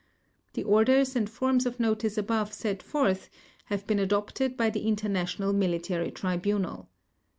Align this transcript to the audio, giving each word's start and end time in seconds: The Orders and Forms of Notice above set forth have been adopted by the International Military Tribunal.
The 0.53 0.63
Orders 0.63 1.15
and 1.15 1.29
Forms 1.29 1.67
of 1.67 1.79
Notice 1.79 2.17
above 2.17 2.53
set 2.53 2.81
forth 2.81 3.29
have 3.65 3.85
been 3.85 3.99
adopted 3.99 4.57
by 4.57 4.71
the 4.71 4.87
International 4.87 5.53
Military 5.53 6.09
Tribunal. 6.09 6.89